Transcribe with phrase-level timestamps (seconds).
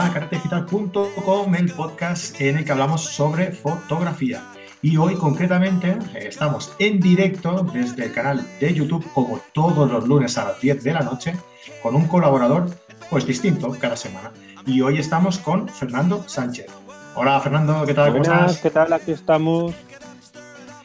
[0.00, 4.42] a carretedigital.com, el podcast en el que hablamos sobre fotografía.
[4.80, 10.08] Y hoy concretamente eh, estamos en directo desde el canal de YouTube, como todos los
[10.08, 11.34] lunes a las 10 de la noche,
[11.82, 12.70] con un colaborador
[13.10, 14.32] pues distinto cada semana.
[14.64, 16.68] Y hoy estamos con Fernando Sánchez.
[17.14, 18.12] Hola Fernando, ¿qué tal?
[18.12, 18.58] ¿Cómo estás?
[18.58, 18.92] ¿Qué tal?
[18.94, 19.74] Aquí estamos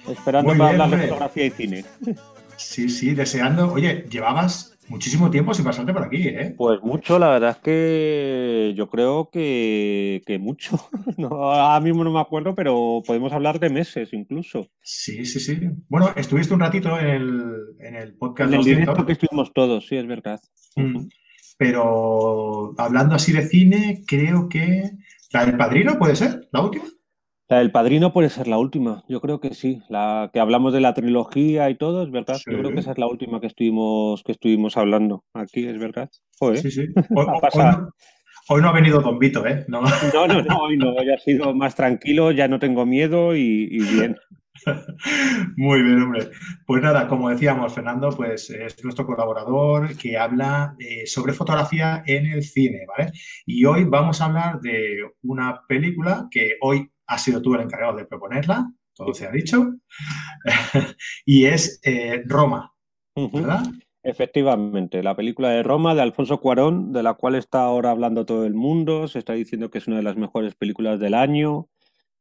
[0.10, 1.86] esperando para hablar de fotografía y cine.
[2.58, 3.72] Sí, sí, deseando.
[3.72, 6.54] Oye, llevabas muchísimo tiempo sin pasarte por aquí, ¿eh?
[6.58, 10.78] Pues mucho, la verdad es que yo creo que, mucho.
[11.18, 14.68] No, ahora mismo no me acuerdo, pero podemos hablar de meses incluso.
[14.82, 15.60] Sí, sí, sí.
[15.88, 18.52] Bueno, estuviste un ratito en el, en el podcast.
[18.52, 20.40] En el directo que estuvimos todos, sí, es verdad.
[20.76, 21.08] Mm.
[21.58, 24.92] Pero hablando así de cine, creo que...
[25.32, 26.48] ¿La del Padrino puede ser?
[26.52, 26.86] ¿La última?
[27.48, 29.84] La del Padrino puede ser la última, yo creo que sí.
[29.88, 32.38] La que hablamos de la trilogía y todo, es verdad.
[32.50, 36.10] Yo creo que esa es la última que estuvimos, que estuvimos hablando aquí, es verdad.
[36.56, 36.86] Sí, sí.
[38.48, 39.66] Hoy, no, ha venido Don Vito, ¿eh?
[39.68, 40.94] No, no, no, hoy no.
[40.94, 44.18] Hoy ha sido más tranquilo, ya no tengo miedo y, bien.
[45.58, 46.30] Muy bien, hombre.
[46.68, 52.28] Pues nada, como decíamos, Fernando, pues es nuestro colaborador que habla eh, sobre fotografía en
[52.28, 53.14] el cine, ¿vale?
[53.48, 57.96] Y hoy vamos a hablar de una película que hoy has sido tú el encargado
[57.96, 59.76] de proponerla, todo se ha dicho,
[61.26, 62.74] y es eh, Roma,
[63.16, 63.64] ¿verdad?
[64.04, 68.46] Efectivamente, la película de Roma de Alfonso Cuarón, de la cual está ahora hablando todo
[68.46, 71.70] el mundo, se está diciendo que es una de las mejores películas del año,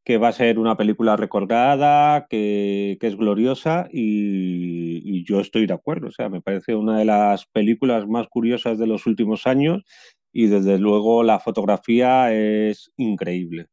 [0.05, 5.75] que va a ser una película recordada, que, es gloriosa y, y, yo estoy de
[5.75, 6.09] acuerdo.
[6.09, 9.83] O sea, me parece una de las películas más curiosas de los últimos años
[10.33, 13.67] y desde luego la fotografía es increíble.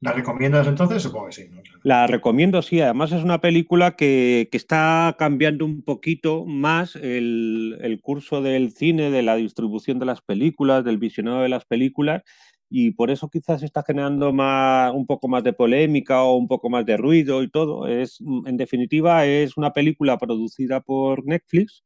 [0.00, 1.02] ¿La recomiendas entonces?
[1.02, 1.48] Supongo que sí.
[1.82, 2.80] La recomiendo, sí.
[2.80, 9.22] Además es una película que, está cambiando un poquito más el, curso del cine, de
[9.22, 12.22] la distribución de las películas, del visionado de las películas,
[12.68, 16.68] y por eso quizás está generando más, un poco más de polémica o un poco
[16.68, 17.86] más de ruido y todo.
[17.86, 21.82] Es, en definitiva, es una película producida por Netflix,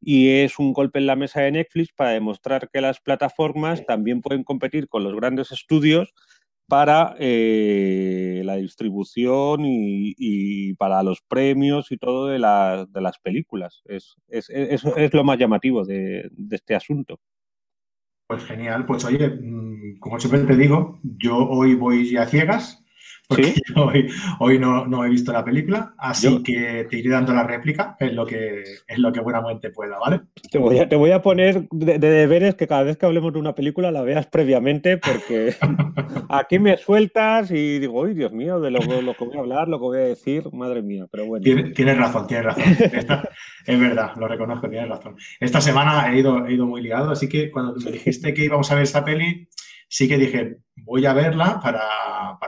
[0.00, 4.20] y es un golpe en la mesa de Netflix para demostrar que las plataformas también
[4.20, 6.12] pueden competir con los grandes estudios
[6.72, 13.82] para eh, la distribución y, para los premios y todo de, de las películas.
[13.84, 17.20] Es, es, es, lo más llamativo de, de, este asunto.
[18.26, 22.81] Pues genial, pues oye, mm, como siempre te digo, yo hoy voy a ciegas,
[23.28, 24.08] porque hoy,
[24.40, 28.16] hoy no, no, he visto la película, así que te iré dando la réplica en
[28.16, 30.22] lo que, es lo que buenamente pueda, ¿vale?
[30.50, 33.38] Te voy a, te voy a poner de, deberes que cada vez que hablemos de
[33.38, 35.54] una película la veas previamente, porque
[36.28, 38.60] aquí me sueltas y digo, ¡ay, Dios mío!
[38.60, 41.26] De lo, lo, que voy a hablar, lo que voy a decir, madre mía, pero
[41.26, 41.44] bueno.
[41.44, 42.64] Tienes, razón, tienes razón.
[43.66, 45.16] es verdad, lo reconozco, tienes razón.
[45.40, 48.70] Esta semana he ido, he ido muy ligado, así que cuando me dijiste que íbamos
[48.70, 49.48] a ver esta peli,
[49.92, 51.82] sí que dije, voy a verla para,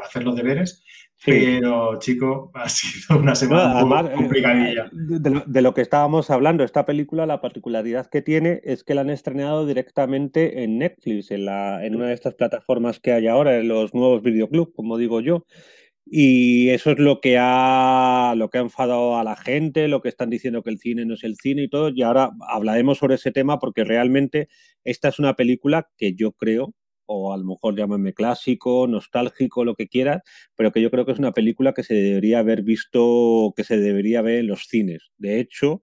[0.03, 0.83] hacer los deberes,
[1.23, 4.89] pero chico, ha sido una semana eh, complicadilla.
[4.93, 9.11] De lo, que estábamos hablando, esta película, la particularidad que tiene es que la han
[9.11, 13.69] estrenado directamente en Netflix, en, la, en una de estas plataformas que hay ahora, en
[13.69, 15.45] los nuevos videoclubs, como digo yo.
[16.07, 20.09] Y eso es lo que ha lo que ha enfadado a la gente, lo que
[20.09, 21.91] están diciendo que el cine no es el cine y todo.
[21.91, 24.49] Y ahora hablaremos sobre ese tema porque realmente
[24.85, 26.75] esta es una película que yo creo
[27.07, 30.23] o a lo mejor llámame clásico, nostálgico, lo que quieras,
[30.57, 33.79] pero que yo creo que es una película que se debería haber visto, que se
[33.79, 35.11] debería ver en los cines.
[35.19, 35.83] De hecho,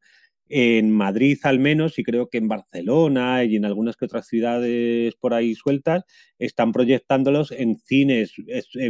[0.53, 5.15] en Madrid al menos, y creo que en Barcelona y en algunas que otras ciudades
[5.15, 6.03] por ahí sueltas,
[6.39, 8.33] están proyectándolos en cines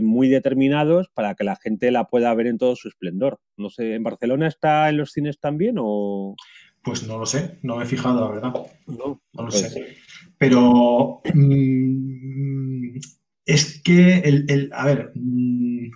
[0.02, 3.40] muy determinados para que la gente la pueda ver en todo su esplendor.
[3.58, 6.36] No sé, ¿en Barcelona está en los cines también o...?
[6.84, 8.53] Pues no lo sé, no me he fijado, la verdad.
[8.88, 9.97] No, no lo pues sé.
[10.38, 12.97] Pero mm,
[13.46, 15.92] es que, el, a ver, mm,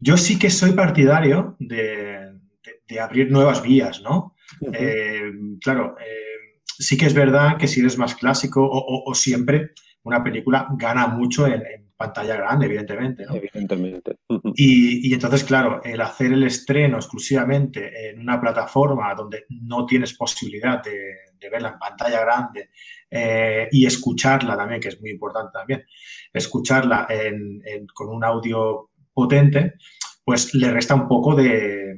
[0.00, 2.32] yo sí que soy partidario de,
[2.98, 4.34] abrir nuevas vías, ¿no?
[4.72, 5.30] Eh,
[5.60, 9.72] claro, eh, sí que es verdad que si eres más clásico o, siempre
[10.04, 11.62] una película gana mucho en,
[11.98, 13.24] pantalla grande, evidentemente.
[13.28, 14.18] Evidentemente.
[14.54, 20.80] Y, entonces, claro, el hacer el estreno exclusivamente en una plataforma donde no tienes posibilidad
[20.82, 22.70] de, verla en pantalla grande
[23.10, 25.84] eh, y escucharla también, que es muy importante también,
[26.32, 27.08] escucharla
[27.92, 29.74] con un audio potente,
[30.24, 31.96] pues le resta un poco de,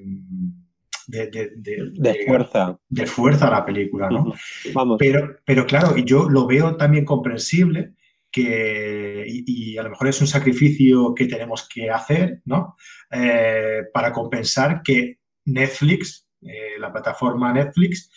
[1.09, 2.79] de, fuerza.
[2.89, 4.33] De fuerza a la película, ¿no?
[4.73, 4.97] Vamos.
[4.99, 7.97] Pero, pero claro, yo lo veo también comprensible
[8.31, 12.77] que, y, a lo mejor es un sacrificio que tenemos que hacer, ¿no?
[13.11, 18.11] Eh, para compensar que Netflix, eh, la plataforma Netflix,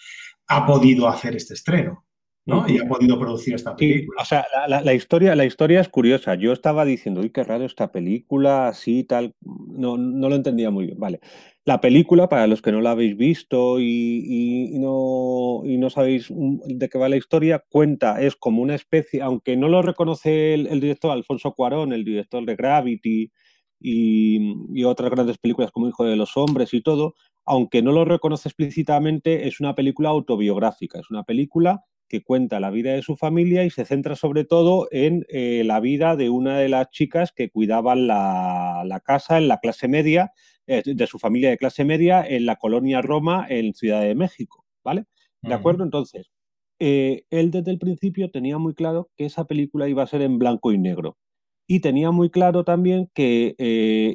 [0.48, 2.03] ha podido hacer este estreno.
[2.46, 2.66] ¿No?
[2.68, 4.22] Y ha podido producir esta película.
[4.22, 6.36] o sea, la, historia, la historia es curiosa.
[6.36, 9.34] Yo estaba diciendo, uy, qué raro esta película, así, tal.
[9.42, 11.00] No, no lo entendía muy bien.
[11.00, 11.22] Vale.
[11.66, 16.90] La película, para los que no la habéis visto y, no, y no sabéis de
[16.90, 21.12] qué va la historia, cuenta, es como una especie, aunque no lo reconoce el, director
[21.12, 23.32] Alfonso Cuarón, el director de Gravity
[23.80, 28.04] y, y otras grandes películas como Hijo de los Hombres y todo, aunque no lo
[28.04, 33.16] reconoce explícitamente, es una película autobiográfica, es una película que cuenta la vida de su
[33.16, 37.32] familia y se centra sobre todo en eh, la vida de una de las chicas
[37.32, 40.32] que cuidaban la, casa en la clase media,
[40.68, 44.64] eh, de su familia de clase media en la colonia Roma en Ciudad de México,
[44.84, 45.06] ¿vale?
[45.42, 45.84] ¿De acuerdo?
[45.84, 46.30] Entonces,
[46.78, 50.38] eh, él desde el principio tenía muy claro que esa película iba a ser en
[50.38, 51.18] blanco y negro.
[51.66, 53.56] Y tenía muy claro también que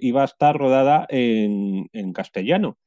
[0.00, 2.78] iba a estar rodada en, en castellano.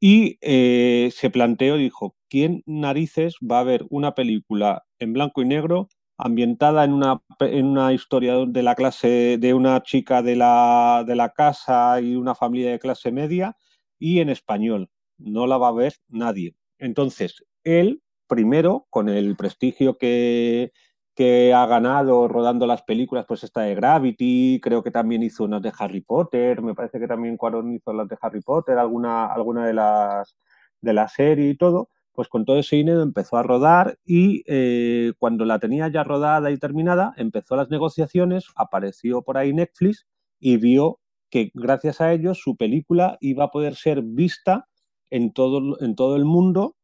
[0.00, 5.46] Y eh, se planteó, dijo, ¿quién narices va a ver una película en blanco y
[5.46, 11.04] negro ambientada en una, en una historia de la clase de una chica de la,
[11.06, 13.56] de la casa y una familia de clase media
[13.98, 14.88] y en español?
[15.18, 16.54] No la va a ver nadie.
[16.78, 20.72] Entonces, él, primero, con el prestigio que,
[21.14, 25.62] que ha ganado rodando las películas, pues esta de Gravity, creo que también hizo unas
[25.62, 29.66] de Harry Potter, me parece que también Cuarón hizo las de Harry Potter, alguna, alguna
[29.66, 30.36] de las
[30.80, 35.12] de la serie y todo, pues con todo ese dinero empezó a rodar y eh,
[35.18, 40.06] cuando la tenía ya rodada y terminada, empezó las negociaciones, apareció por ahí Netflix
[40.38, 44.68] y vio que gracias a ellos su película iba a poder ser vista
[45.10, 46.76] en todo, en todo el mundo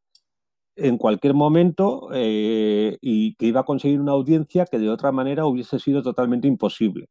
[0.77, 5.45] en cualquier momento eh, y que iba a conseguir una audiencia que de otra manera
[5.45, 7.07] hubiese sido totalmente imposible.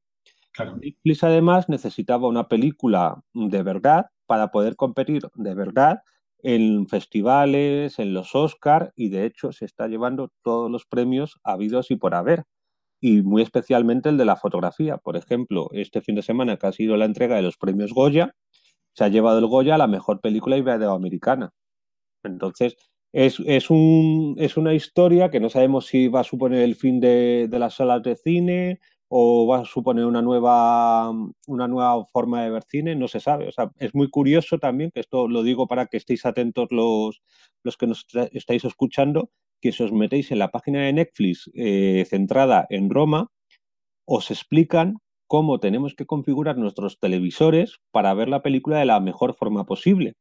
[0.52, 0.76] Claro.
[0.76, 5.98] Netflix además necesitaba una película de verdad para poder competir de verdad
[6.42, 11.90] en festivales, en los Oscars y de hecho se está llevando todos los premios habidos
[11.90, 12.44] y por haber
[13.00, 14.96] y muy especialmente el de la fotografía.
[14.98, 18.34] Por ejemplo, este fin de semana que ha sido la entrega de los premios Goya,
[18.94, 21.52] se ha llevado el Goya a la mejor película iberoamericana.
[22.24, 22.76] Entonces,
[23.12, 27.48] es, un, es, una historia que no sabemos si va a suponer el fin de,
[27.50, 31.10] las salas de cine o va a suponer una nueva,
[31.46, 33.48] una nueva forma de ver cine, no se sabe.
[33.48, 37.22] O sea, es muy curioso también, que esto lo digo para que estéis atentos los,
[37.62, 39.30] los que nos estáis escuchando,
[39.60, 43.30] que si os metéis en la página de Netflix eh, centrada en Roma,
[44.06, 49.34] os explican cómo tenemos que configurar nuestros televisores para ver la película de la mejor
[49.34, 50.14] forma posible.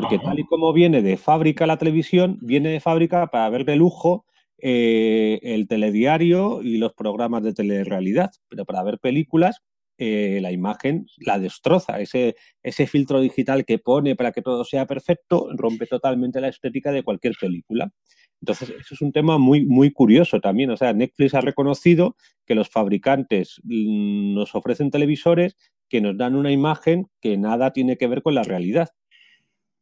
[0.00, 3.76] Porque tal y como viene de fábrica la televisión, viene de fábrica para ver de
[3.76, 4.24] lujo
[4.58, 8.30] eh, el telediario y los programas de telerrealidad.
[8.48, 9.62] Pero para ver películas,
[9.98, 12.00] eh, la imagen la destroza.
[12.00, 16.92] Ese, ese filtro digital que pone para que todo sea perfecto rompe totalmente la estética
[16.92, 17.92] de cualquier película.
[18.40, 20.70] Entonces, eso es un tema muy, muy curioso también.
[20.70, 22.14] O sea, Netflix ha reconocido
[22.46, 25.56] que los fabricantes mm, nos ofrecen televisores
[25.88, 28.90] que nos dan una imagen que nada tiene que ver con la realidad.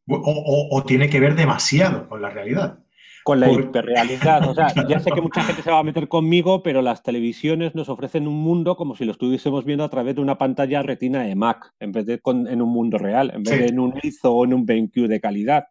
[0.07, 2.79] O, tiene que ver demasiado con la realidad.
[3.23, 4.47] Con la hiperrealidad.
[4.49, 7.75] O sea, ya sé que mucha gente se va a meter conmigo, pero las televisiones
[7.75, 11.23] nos ofrecen un mundo como si lo estuviésemos viendo a través de una pantalla retina
[11.23, 14.31] de Mac, en vez de en un mundo real, en vez de en un ISO
[14.33, 15.65] o en un BenQ de calidad.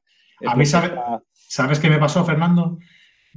[0.47, 2.79] a mí, ¿sabes qué me pasó, Fernando?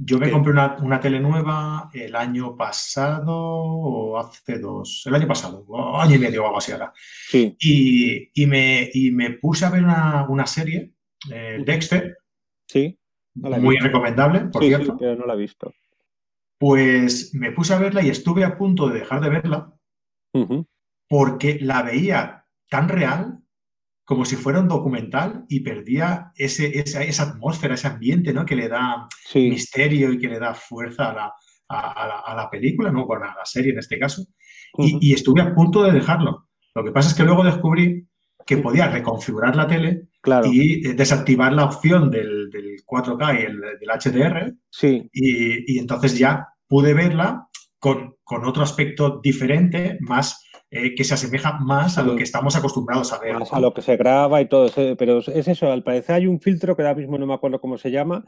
[0.02, 5.66] Yo me compré una, tele nueva el año pasado o hace dos, el año pasado,
[6.00, 6.90] año y medio o algo así ahora.
[6.96, 7.54] Sí.
[7.60, 10.94] Y, me, me puse a ver una, serie,
[11.30, 12.16] eh, Dexter.
[12.66, 12.98] Sí.
[13.34, 14.96] muy recomendable, por cierto.
[14.98, 15.70] pero no la he visto.
[16.56, 19.74] Pues me puse a verla y estuve a punto de dejar de verla
[21.08, 23.39] porque la veía tan real
[24.10, 28.44] como si fuera un documental y perdía ese, esa, atmósfera, ese ambiente ¿no?
[28.44, 31.32] que le da misterio y que le da fuerza a la,
[31.68, 33.06] a, la, película, ¿no?
[33.06, 34.24] Bueno, a la serie en este caso.
[34.78, 36.48] y, estuve a punto de dejarlo.
[36.74, 38.08] Lo que pasa es que luego descubrí
[38.44, 40.08] que podía reconfigurar la tele
[40.42, 42.50] y eh, desactivar la opción del,
[42.84, 44.54] 4K y el, del HDR.
[44.70, 45.08] Sí.
[45.12, 47.46] Y, y, entonces ya pude verla
[47.78, 52.54] con, con otro aspecto diferente, más eh, que se asemeja más a lo que estamos
[52.54, 53.38] acostumbrados a ver.
[53.38, 56.40] Más a lo que se graba y todo, pero es eso, al parecer hay un
[56.40, 58.24] filtro que ahora mismo no me acuerdo cómo se llama,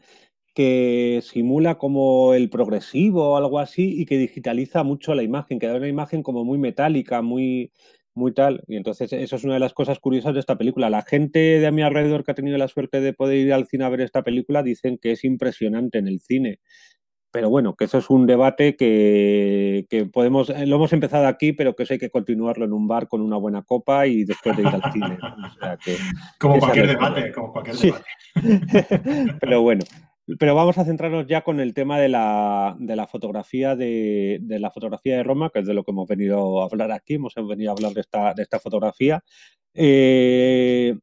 [0.54, 5.68] que simula como el progresivo o algo así y que digitaliza mucho la imagen, que
[5.68, 7.72] da una imagen como muy metálica, muy,
[8.14, 8.62] muy tal.
[8.66, 10.90] Y entonces eso es una de las cosas curiosas de esta película.
[10.90, 13.66] La gente de a mi alrededor que ha tenido la suerte de poder ir al
[13.66, 16.60] cine a ver esta película dicen que es impresionante en el cine.
[17.32, 21.74] Pero bueno, que eso es un debate que, podemos, eh, lo hemos empezado aquí, pero
[21.74, 24.62] que eso hay que continuarlo en un bar con una buena copa y después de
[24.62, 25.18] ir al cine.
[26.38, 28.04] como cualquier debate, como cualquier debate.
[29.40, 29.82] pero bueno,
[30.38, 32.76] Pero vamos a centrarnos ya con el tema de la,
[33.10, 36.92] fotografía de, la fotografía de Roma, que es de lo que hemos venido a hablar
[36.92, 39.24] aquí, hemos venido a hablar de esta, de esta fotografía.
[39.74, 40.96] Eh,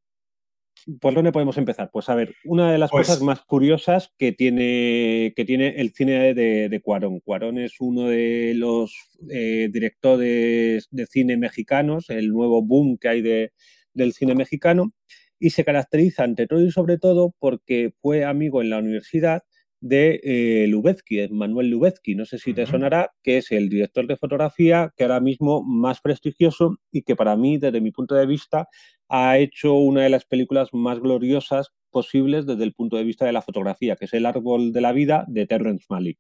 [1.00, 1.90] ¿Por dónde podemos empezar?
[1.92, 5.92] Pues a ver, una de las pues cosas más curiosas que tiene, que tiene el
[5.92, 7.20] cine de, de Cuarón.
[7.20, 8.96] Cuarón es uno de los
[9.30, 13.52] eh, directores de cine mexicanos, el nuevo boom que hay de,
[13.94, 14.94] del cine mexicano,
[15.40, 19.44] y se caracteriza ante todo y sobre todo porque fue amigo en la universidad
[19.82, 24.18] de eh, Lubezki, Manuel Lubezki, no sé si te sonará, que es el director de
[24.18, 28.68] fotografía que ahora mismo más prestigioso y que para mí, desde mi punto de vista,
[29.08, 33.32] ha hecho una de las películas más gloriosas posibles desde el punto de vista de
[33.32, 36.20] la fotografía, que es El árbol de la vida de Terrence Malick.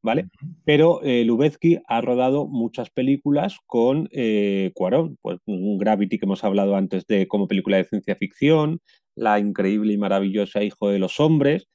[0.00, 0.28] ¿Vale?
[0.64, 6.76] Pero eh, Lubezki ha rodado muchas películas con eh, Cuarón, pues Gravity que hemos hablado
[6.76, 8.80] antes de como película de ciencia ficción,
[9.16, 11.66] La increíble y maravillosa Hijo de los Hombres,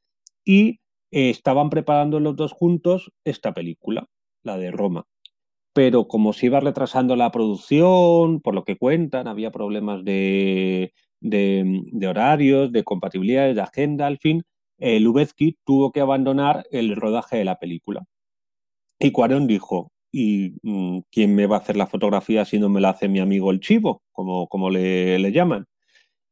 [0.45, 0.79] y
[1.13, 4.07] eh, estaban preparando los dos juntos esta película,
[4.41, 5.05] la de Roma.
[5.73, 10.91] Pero como se iba retrasando la producción, por lo que cuentan, había problemas de,
[12.07, 14.43] horarios, de compatibilidades, de agenda, al fin,
[14.79, 18.05] eh, Lubezki tuvo que abandonar el rodaje de la película.
[18.99, 22.81] Y Cuarón dijo, ¿y mm, quién me va a hacer la fotografía si no me
[22.81, 25.67] la hace mi amigo el chivo, como, como le, le llaman?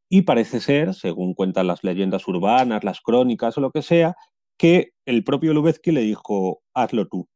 [0.09, 4.15] Y parece ser, según cuentan las leyendas urbanas, las crónicas o lo que sea,
[4.61, 7.27] que el propio Lubezki le dijo, hazlo tú.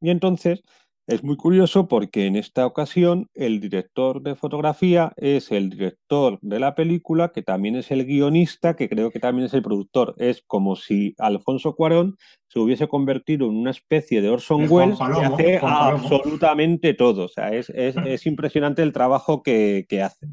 [0.00, 0.60] Y entonces
[1.06, 6.58] es muy curioso porque en esta ocasión el director de fotografía es el director de
[6.58, 10.16] la película, que también es el guionista, que creo que también es el productor.
[10.18, 12.16] Es como si Alfonso Cuarón
[12.48, 17.26] se hubiese convertido en una especie de Orson Welles que hace absolutamente todo.
[17.26, 20.26] O sea, es, impresionante el trabajo que, que hace.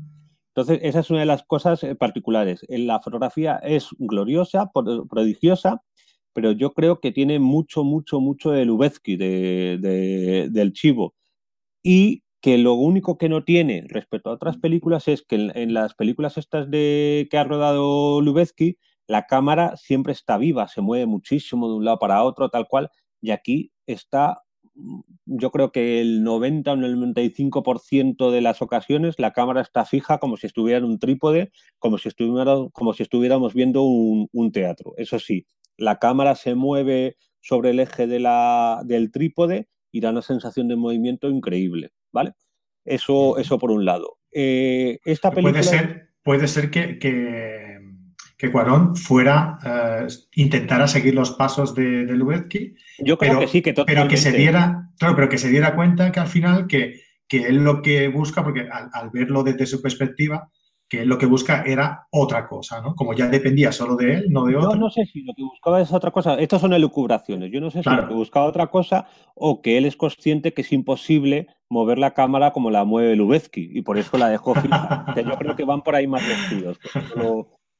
[0.57, 2.65] Entonces, esa es una de las cosas eh, particulares.
[2.67, 5.83] La fotografía es gloriosa, prodigiosa,
[6.33, 11.13] pero yo creo que tiene mucho, mucho, mucho de Lubezki, de, del Chivo.
[11.83, 15.93] Y que lo único que no tiene respecto a otras películas es que en, las
[15.93, 21.69] películas estas de, que ha rodado Lubezki, la cámara siempre está viva, se mueve muchísimo
[21.69, 22.89] de un lado para otro, tal cual,
[23.21, 24.41] y aquí está
[25.25, 30.19] yo creo que el 90 o el 95% de las ocasiones la cámara está fija
[30.19, 34.93] como si estuviera en un trípode, como si, estuviera, como si estuviéramos viendo un, teatro.
[34.97, 35.45] Eso sí,
[35.77, 40.67] la cámara se mueve sobre el eje de la, del trípode y da una sensación
[40.67, 42.33] de movimiento increíble, ¿vale?
[42.85, 44.17] Eso, eso por un lado.
[44.31, 45.61] Eh, esta película...
[45.61, 47.77] Puede ser, puede ser que que
[48.51, 54.07] Cuarón fuera, eh, intentara seguir los pasos de, de Yo creo que sí, que Pero
[54.07, 57.63] que se diera, claro, pero que se diera cuenta que al final que, que él
[57.63, 60.51] lo que busca, porque al, verlo desde su perspectiva,
[60.87, 62.95] que él lo que busca era otra cosa, ¿no?
[62.95, 64.73] Como ya dependía solo de él, no de otro.
[64.73, 66.35] Yo no sé si lo que buscaba es otra cosa.
[66.35, 67.51] Estas son elucubraciones.
[67.51, 70.61] Yo no sé si lo que buscaba otra cosa o que él es consciente que
[70.61, 75.13] es imposible mover la cámara como la mueve Lubezki y por eso la dejó fija.
[75.17, 76.79] yo creo que van por ahí más vestidos.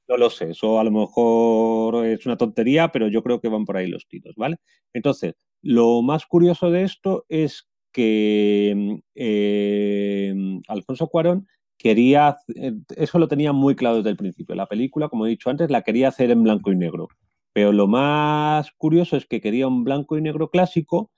[0.08, 3.66] No lo sé, eso a lo mejor es una tontería, pero yo creo que van
[3.66, 4.58] por ahí los tiros, ¿vale?
[4.94, 10.34] Entonces, lo más curioso de esto es que eh,
[10.68, 11.48] Alfonso Cuarón
[11.78, 14.56] quería, eh, eso lo tenía muy claro desde el principio.
[14.56, 17.10] La película, como he dicho antes, la quería hacer en blanco y negro.
[17.54, 21.12] Pero lo más curioso es que quería un blanco y negro clásico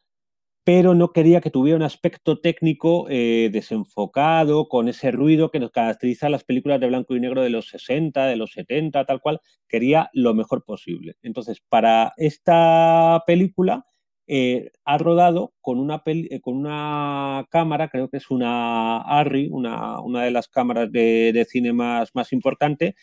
[0.64, 5.72] pero no quería que tuviera un aspecto técnico eh, desenfocado, con ese ruido que nos
[5.72, 9.42] caracteriza las películas de blanco y negro de los 60, de los 70, tal cual.
[9.68, 11.16] Quería lo mejor posible.
[11.24, 13.86] Entonces, para esta película
[14.28, 20.02] eh, ha rodado con una, eh, con una cámara, creo que es una ARRI, una,
[20.24, 22.96] de las cámaras de, de cine más, más importante,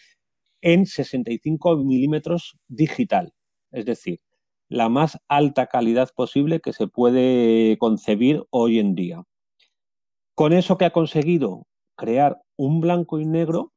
[0.60, 3.32] en 65 milímetros digital.
[3.72, 4.20] Es decir,
[4.68, 9.22] la más alta calidad posible que se puede concebir hoy en día.
[10.34, 13.72] Con eso que ha conseguido crear un blanco y negro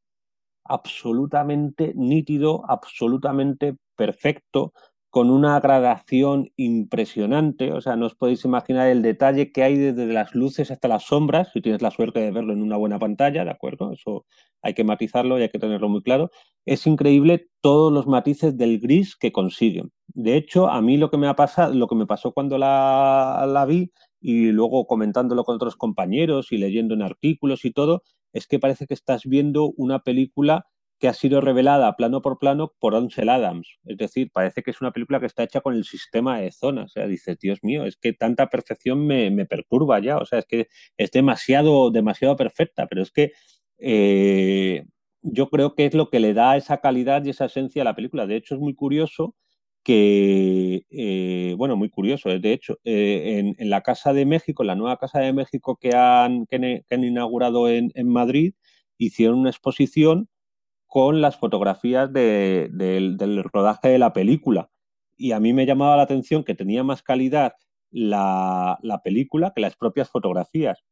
[0.65, 4.73] absolutamente nítido, absolutamente perfecto,
[5.09, 7.71] con una gradación impresionante.
[7.73, 11.03] O sea, no os podéis imaginar el detalle que hay desde las luces hasta las
[11.05, 13.91] sombras, si tienes la suerte de verlo en una buena pantalla, ¿de acuerdo?
[13.93, 14.25] Eso
[14.61, 16.31] hay que matizarlo y hay que tenerlo muy claro.
[16.65, 19.91] Es increíble todos los matices del gris que consiguen.
[20.07, 23.45] De hecho, a mí lo que me ha pasado, lo que me pasó cuando la,
[23.47, 28.47] la vi y luego comentándolo con otros compañeros y leyendo en artículos y todo, es
[28.47, 30.67] que parece que estás viendo una película
[30.99, 33.79] que ha sido revelada plano por plano por Ansel Adams.
[33.85, 36.85] Es decir, parece que es una película que está hecha con el sistema de zonas.
[36.85, 40.17] O sea, dices, Dios mío, es que tanta perfección me, perturba ya.
[40.17, 43.31] O sea, es que es demasiado, demasiado perfecta, pero es que
[43.77, 44.85] eh,
[45.21, 47.95] yo creo que es lo que le da esa calidad y esa esencia a la
[47.95, 48.27] película.
[48.27, 49.35] De hecho, es muy curioso
[49.83, 55.19] que, eh, bueno, muy curioso, de hecho, en, la Casa de México, la nueva Casa
[55.19, 58.53] de México que han, que han inaugurado en, en Madrid,
[58.97, 60.29] hicieron una exposición
[60.89, 64.69] con las fotografías del rodaje de la película.
[65.15, 67.53] Y a mí me llamaba la atención que tenía más calidad
[67.91, 70.83] la, película que las propias fotografías.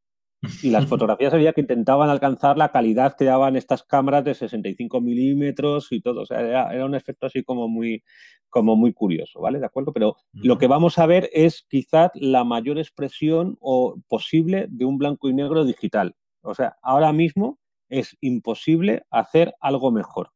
[0.62, 5.02] Y las fotografías había que intentaban alcanzar la calidad que daban estas cámaras de 65
[5.02, 6.22] milímetros y todo.
[6.22, 8.04] O sea, era, un efecto así como muy,
[8.50, 9.60] como muy curioso, ¿vale?
[9.60, 9.94] ¿De acuerdo?
[9.94, 15.00] Pero lo que vamos a ver es quizás la mayor expresión o posible de un
[15.00, 16.16] blanco y negro digital.
[16.42, 17.58] O sea, ahora mismo
[17.90, 20.32] es imposible hacer algo mejor.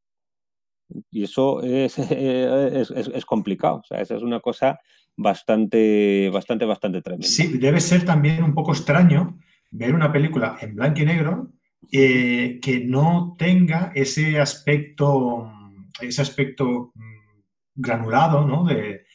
[1.10, 3.78] Y eso es, es, complicado.
[3.78, 4.80] O sea, esa es una cosa
[5.16, 7.28] bastante, bastante, bastante tremenda.
[7.28, 9.38] Sí, debe ser también un poco extraño
[9.72, 11.52] ver una película en blanco y negro
[11.92, 15.52] eh, que no tenga ese aspecto,
[16.00, 17.42] ese aspecto mm,
[17.76, 18.66] granulado, ¿no?
[18.66, 19.06] De,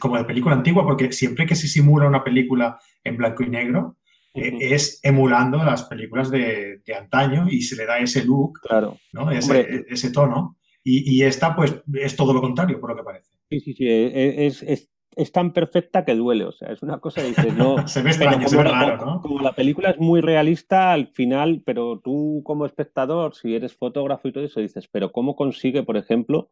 [0.00, 3.98] como de película antigua, porque siempre que se simula una película en blanco y negro,
[4.34, 8.98] es emulando las películas de, antaño y se le da ese look, claro.
[9.12, 9.30] ¿no?
[9.30, 10.56] ese, ese tono.
[10.86, 13.30] Y, esta, pues, es todo lo contrario, por lo que parece.
[13.48, 13.86] Sí, sí, sí.
[13.88, 16.44] E, es, es, es tan perfecta que duele.
[16.44, 17.88] O sea, es una cosa, dices, no.
[17.88, 19.20] se ve extraño, se ve raro, ¿no?
[19.20, 24.28] Como la película es muy realista al final, pero tú, como espectador, si eres fotógrafo
[24.28, 26.50] y todo eso, dices, pero ¿cómo consigue, por ejemplo,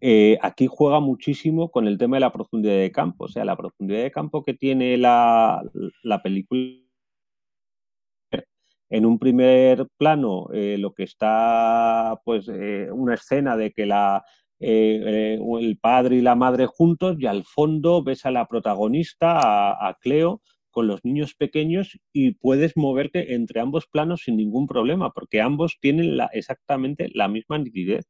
[0.00, 3.24] eh, aquí juega muchísimo con el tema de la profundidad de campo.
[3.24, 5.62] O sea, la profundidad de campo que tiene la,
[6.02, 6.60] la película
[8.92, 14.22] en un primer plano eh, lo que está, pues, eh, una escena de que la,
[14.60, 19.96] eh, el padre y la madre juntos y al fondo ves a la protagonista, a,
[19.98, 25.40] Cleo, con los niños pequeños y puedes moverte entre ambos planos sin ningún problema, porque
[25.40, 28.04] ambos tienen la, exactamente la misma nitidez.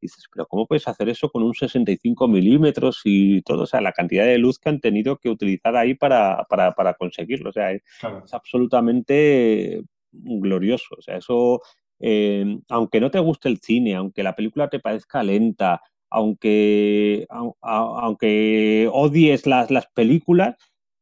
[0.00, 3.64] dices, pero ¿cómo puedes hacer eso con un 65 milímetros y todo?
[3.64, 7.50] O sea, la cantidad de luz que han tenido que utilizar ahí para, para, conseguirlo.
[7.50, 7.82] O sea, es
[8.32, 10.96] absolutamente glorioso.
[10.98, 11.60] O sea, eso,
[12.00, 17.26] eh, aunque no te guste el cine, aunque la película te parezca lenta, aunque,
[17.60, 20.56] aunque odies las, las películas,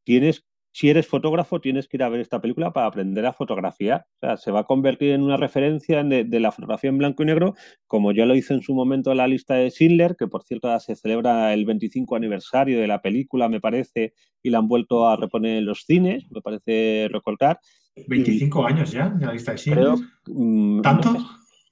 [0.05, 4.05] tienes si eres fotógrafo, tienes que ir a ver esta película para aprender a fotografiar.
[4.17, 7.27] O sea, se va a convertir en una referencia de, la fotografía en blanco y
[7.27, 7.55] negro,
[7.87, 10.95] como ya lo hizo en su momento la lista de Schindler, que por cierto se
[10.95, 15.57] celebra el 25 aniversario de la película, me parece, y la han vuelto a reponer
[15.57, 17.59] en los cines, me parece recordar.
[18.07, 21.17] 25 años ya, la lista de ¿Tanto?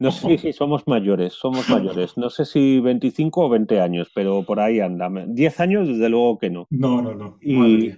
[0.00, 2.16] No sé si somos mayores, somos mayores.
[2.16, 5.08] No sé si 25 o 20 años, pero por ahí anda.
[5.08, 6.66] 10 años, desde luego que no.
[6.70, 7.38] No, no, no.
[7.40, 7.94] Y,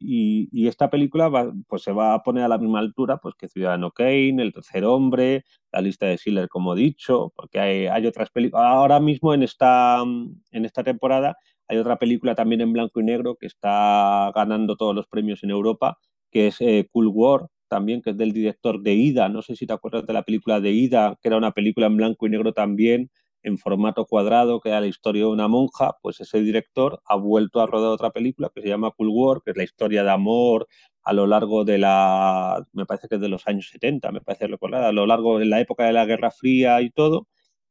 [0.00, 1.30] y, esta película
[1.68, 4.84] pues se va a poner a la misma altura pues, que Ciudadano Kane, El Tercer
[4.84, 8.64] Hombre, la lista de Schiller, como he dicho, porque hay, hay otras películas.
[8.64, 11.36] Ahora mismo en esta, en esta temporada
[11.68, 15.50] hay otra película también en blanco y negro que está ganando todos los premios en
[15.50, 15.98] Europa,
[16.32, 19.28] que es eh, Cool War, también, que es del director de Ida.
[19.28, 21.96] No sé si te acuerdas de la película de Ida, que era una película en
[21.96, 23.10] blanco y negro también,
[23.42, 25.96] en formato cuadrado, que era la historia de una monja.
[26.02, 29.52] Pues ese director ha vuelto a rodar otra película que se llama Cool War, que
[29.52, 30.68] es la historia de amor
[31.02, 34.46] a lo largo de la, me parece que es de los años 70, me parece
[34.46, 37.26] recordar, a lo largo de la época de la Guerra Fría y todo.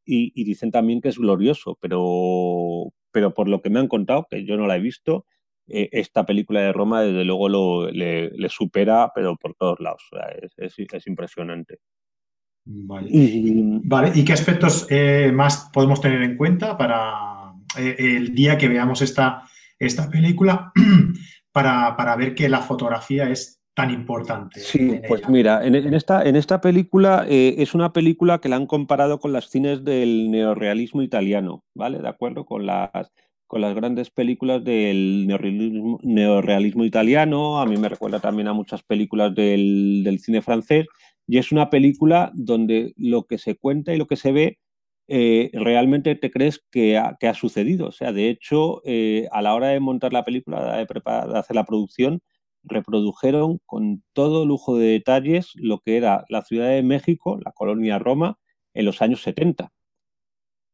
[0.06, 4.26] Y, y dicen también que es glorioso, pero, pero por lo que me han contado,
[4.30, 5.26] que yo no la he visto,
[5.68, 10.04] eh, esta película de Roma desde luego lo, le, supera, pero por todos lados.
[10.58, 11.80] es, impresionante.
[12.66, 13.10] Vale.
[13.12, 19.02] Y, qué aspectos eh, más podemos tener en cuenta para eh, el día que veamos
[19.02, 19.44] esta,
[19.80, 20.72] esta película
[21.52, 24.60] para, ver que la fotografía es tan importante?
[24.60, 29.20] Sí, pues mira, en, esta, en esta película es una película que la han comparado
[29.20, 32.00] con las cines del neorealismo italiano, ¿vale?
[32.00, 33.12] De acuerdo con las
[33.52, 39.36] con las grandes películas del neorealismo, italiano, a mí me recuerda también a muchas películas
[39.36, 40.86] del, cine francés,
[41.28, 44.60] y es una película donde lo que se cuenta y lo que se ve
[45.10, 47.88] eh, realmente te crees que ha, que ha, sucedido.
[47.88, 51.40] O sea, de hecho, eh, a la hora de montar la película, de, preparar, de
[51.40, 52.22] hacer la producción,
[52.64, 58.00] reprodujeron con todo lujo de detalles lo que era la Ciudad de México, la colonia
[58.00, 58.40] Roma,
[58.74, 59.74] en los años 70.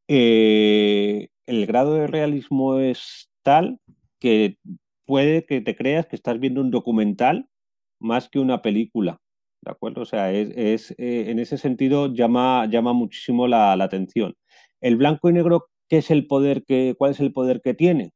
[0.10, 3.80] Eh, el grado de realismo es tal
[4.20, 4.58] que
[5.06, 7.48] puede que te creas que estás viendo un documental
[8.00, 9.20] más que una película.
[9.64, 10.02] ¿De acuerdo?
[10.02, 14.36] O sea, es, eh, en ese sentido llama, llama muchísimo la, atención.
[14.82, 18.12] El blanco y negro, ¿qué es el poder que, ¿cuál es el poder que tiene?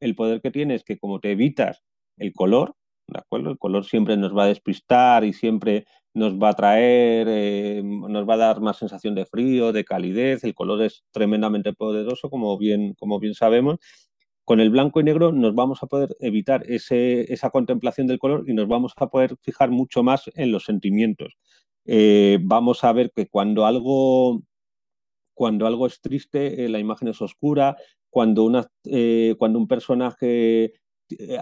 [0.00, 1.82] El poder que tiene es que como te evitas
[2.16, 2.74] el color,
[3.08, 3.50] ¿de acuerdo?
[3.50, 5.86] El color siempre nos va a despistar y siempre
[6.18, 10.44] nos va a traer, eh, nos va a dar más sensación de frío, de calidez,
[10.44, 13.78] el color es tremendamente poderoso, como bien, como bien sabemos.
[14.44, 18.54] Con el blanco y negro nos vamos a poder evitar esa contemplación del color y
[18.54, 21.36] nos vamos a poder fijar mucho más en los sentimientos.
[21.84, 24.42] Eh, vamos a ver que cuando algo,
[25.34, 27.76] cuando algo es triste, eh, la imagen es oscura,
[28.10, 28.66] cuando, una,
[29.38, 30.72] cuando un personaje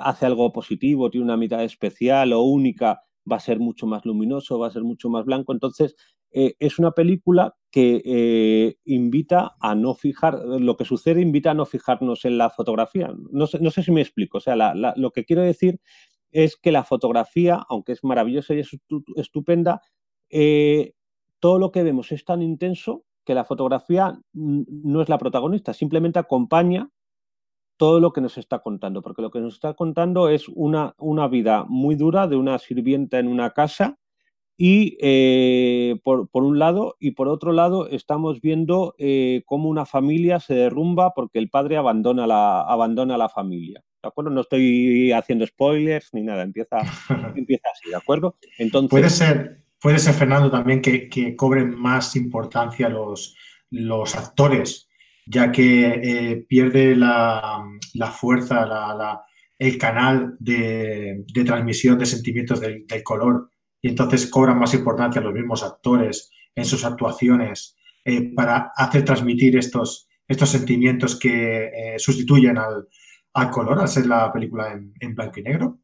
[0.01, 4.59] hace algo positivo, tiene una mitad especial o única, va a ser mucho más luminoso,
[4.59, 5.53] va a ser mucho más blanco.
[5.53, 5.97] Entonces,
[6.31, 11.55] eh, es una película que eh, invita a no fijar, lo que sucede invita a
[11.55, 13.13] no fijarnos en la fotografía.
[13.31, 14.39] No sé, si me explico.
[14.39, 14.57] O sea,
[14.97, 15.81] lo que quiero decir
[16.31, 18.71] es que la fotografía, aunque es maravillosa y es
[19.17, 19.81] estupenda,
[20.31, 20.93] eh,
[21.41, 26.19] todo lo que vemos es tan intenso que la fotografía no es la protagonista, simplemente
[26.19, 26.91] acompaña
[27.77, 31.29] todo lo que nos está contando, porque lo que nos está contando es una, una
[31.29, 33.99] vida muy dura de una sirvienta en una casa
[34.59, 40.41] y eh, por, un lado y por otro lado estamos viendo eh, cómo una familia
[40.41, 43.85] se derrumba porque el padre abandona la, abandona la familia.
[44.03, 44.31] ¿De acuerdo?
[44.31, 46.79] No estoy haciendo spoilers ni nada, empieza,
[47.37, 48.37] empieza así, ¿de acuerdo?
[48.59, 53.37] Entonces, puede ser, puede ser Fernando, también que, que cobren más importancia los,
[53.69, 54.86] los actores
[55.27, 57.63] ya que eh, pierde la,
[58.13, 58.67] fuerza,
[59.59, 63.51] el canal de, transmisión de sentimientos del, color
[63.83, 69.57] y entonces cobran más importancia los mismos actores en sus actuaciones eh, para hacer transmitir
[69.57, 75.43] estos, estos sentimientos que eh, sustituyen al, color al ser la película en, blanco y
[75.43, 75.81] negro.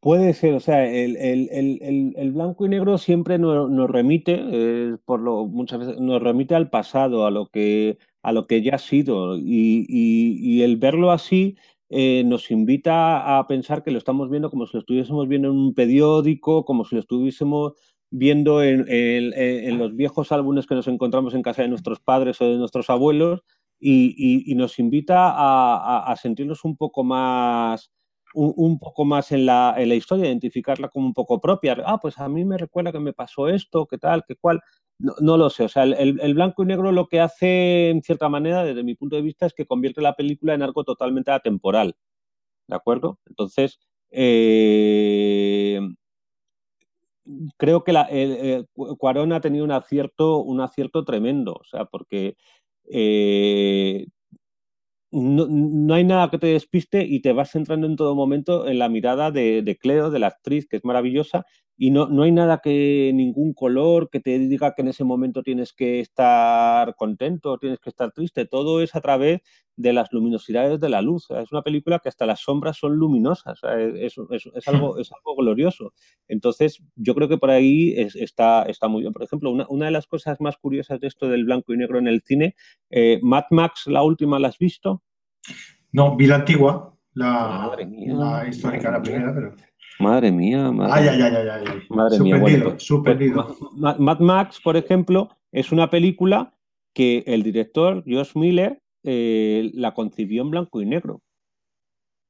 [0.00, 6.00] Puede ser, o sea, el, blanco y negro siempre nos, remite, por lo muchas veces
[6.00, 9.36] nos remite al pasado, a lo que a lo que ya ha sido.
[9.38, 11.56] Y, el verlo así
[11.88, 15.56] eh, nos invita a pensar que lo estamos viendo como si lo estuviésemos viendo en
[15.56, 17.74] un periódico, como si lo estuviésemos
[18.10, 22.56] viendo en, los viejos álbumes que nos encontramos en casa de nuestros padres o de
[22.56, 23.42] nuestros abuelos
[23.78, 27.90] y, nos invita a, sentirnos un poco más
[28.34, 31.76] un, poco más en la, en la, historia, identificarla como un poco propia.
[31.84, 34.60] Ah, pues a mí me recuerda que me pasó esto, qué tal, qué cual.
[34.98, 35.64] No, lo sé.
[35.64, 39.16] O sea, el, blanco y negro lo que hace, en cierta manera, desde mi punto
[39.16, 41.96] de vista, es que convierte la película en algo totalmente atemporal.
[42.68, 43.18] ¿De acuerdo?
[43.26, 45.80] Entonces, eh,
[47.56, 48.08] creo que la,
[48.98, 51.54] Cuarón ha tenido un acierto, un acierto tremendo.
[51.54, 52.36] O sea, porque
[55.12, 58.78] eh, no, hay nada que te despiste y te vas centrando en todo momento en
[58.78, 61.46] la mirada de, de Cleo, de la actriz, que es maravillosa,
[61.82, 65.42] y no, no hay nada que, ningún color que te diga que en ese momento
[65.42, 69.40] tienes que estar contento, tienes que estar triste, todo es a través
[69.76, 71.30] de las luminosidades de la luz.
[71.30, 73.60] Es una película que hasta las sombras son luminosas,
[73.96, 74.18] es,
[74.68, 75.94] algo, es algo glorioso.
[76.28, 79.14] Entonces, yo creo que por ahí está, está muy bien.
[79.14, 82.08] Por ejemplo, una, de las cosas más curiosas de esto del blanco y negro en
[82.08, 82.56] el cine,
[82.90, 85.02] eh, Mad Max, la última, ¿la has visto?
[85.92, 89.69] No, vi la antigua, la, la histórica, la primera, pero...
[90.00, 91.82] Madre mía, madre ay, ay, ay, ay, ay.
[91.90, 92.40] Madre mía.
[92.40, 92.88] Pues,
[93.98, 96.54] Mad Max, por ejemplo, es una película
[96.94, 101.22] que el director Josh Miller eh, la concibió en blanco y negro.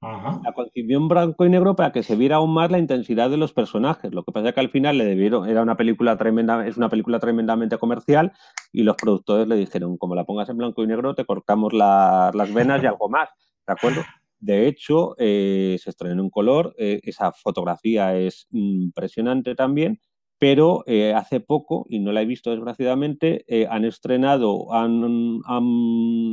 [0.02, 3.37] La concibió en blanco y negro para que se viera aún más la intensidad de
[3.37, 4.14] los personajes.
[4.14, 6.88] Lo que pasa es que al final le debieron, era una película tremenda, es una
[6.88, 8.33] película tremendamente comercial
[8.72, 12.54] y los productores le dijeron, como la pongas en blanco y negro, te cortamos las
[12.54, 13.28] venas y algo más.
[13.66, 14.00] ¿De acuerdo?
[14.40, 20.00] De hecho, eh, se estrenó en color, eh, esa fotografía es impresionante también,
[20.38, 24.68] pero eh, hace poco, y no la he visto desgraciadamente, han estrenado,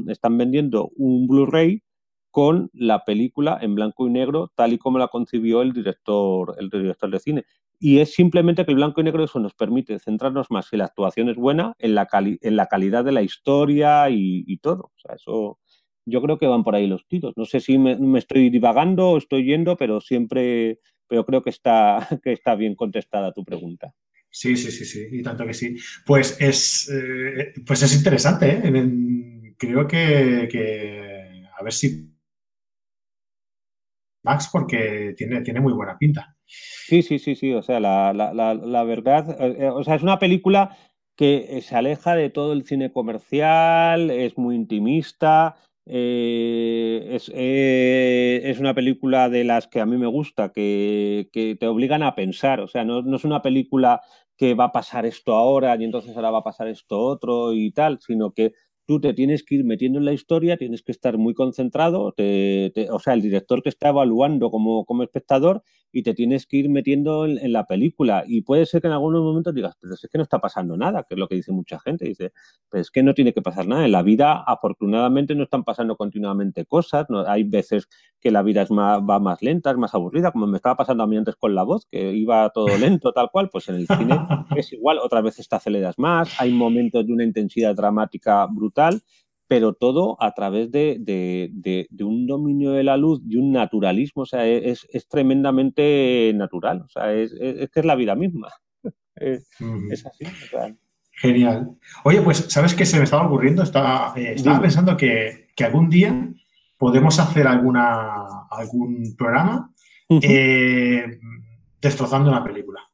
[0.07, 1.83] están vendiendo un Blu-ray
[2.31, 6.69] con la película en blanco y negro, tal y como la concibió el director, el
[6.69, 7.45] director de cine.
[7.79, 10.85] Y es simplemente que el blanco y negro eso nos permite centrarnos más si la
[10.85, 14.91] actuación es buena, en la, en la calidad de la historia y, y todo.
[14.95, 15.59] O sea, eso,
[16.07, 17.33] yo creo que van por ahí los tiros.
[17.35, 21.97] No sé si me, estoy divagando o estoy yendo, pero siempre, pero creo que está,
[22.23, 23.93] que está bien contestada tu pregunta.
[24.29, 25.75] Sí, sí, sí, sí, y tanto que sí.
[26.05, 29.55] Pues es, eh, pues es interesante, ¿eh?
[29.57, 32.13] creo que, a ver si
[34.23, 36.35] Max, porque tiene, tiene muy buena pinta.
[36.45, 40.77] Sí, sí, sí, sí, o sea, la, la verdad, eh, o sea, es una película
[41.15, 45.55] que se aleja de todo el cine comercial, es muy intimista,
[45.89, 52.03] eh, eh, es, una película de las que a mí me gusta, que, te obligan
[52.03, 52.59] a pensar.
[52.59, 54.01] O sea, no, es una película
[54.35, 57.71] que va a pasar esto ahora y entonces ahora va a pasar esto otro y
[57.71, 58.53] tal, sino que
[58.87, 62.99] tú te tienes que ir metiendo en la historia, tienes que estar muy concentrado, o
[62.99, 67.25] sea, el director te está evaluando como, como espectador y te tienes que ir metiendo
[67.25, 68.23] en, la película.
[68.27, 71.03] Y puede ser que en algunos momentos digas, pero es que no está pasando nada,
[71.03, 72.05] que es lo que dice mucha gente.
[72.05, 72.33] Dice,
[72.69, 73.85] pero es que no tiene que pasar nada.
[73.85, 77.07] En la vida, afortunadamente, no están pasando continuamente cosas.
[77.09, 77.87] No, hay veces
[78.19, 81.03] que la vida es más, va más lenta, es más aburrida, como me estaba pasando
[81.03, 83.87] a mí antes con la voz, que iba todo lento, tal cual, pues en el
[83.87, 84.17] cine
[84.55, 88.76] es igual, otras veces te aceleras más, hay momentos de una intensidad dramática brutal,
[89.47, 94.45] pero todo a través de, un dominio de la luz, de un naturalismo, o sea,
[94.45, 98.49] es, tremendamente natural, o sea, es, que es la vida misma.
[99.19, 100.25] Es, así.
[101.11, 101.71] Genial.
[102.03, 103.63] Oye, pues, ¿sabes qué se me estaba ocurriendo?
[103.63, 106.29] Estaba, eh, estaba pensando que, algún día
[106.77, 109.73] podemos hacer alguna, algún programa
[110.07, 111.19] eh,
[111.81, 112.86] destrozando una película.